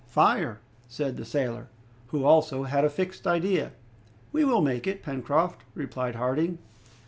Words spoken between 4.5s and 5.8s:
make it, Pencroft,"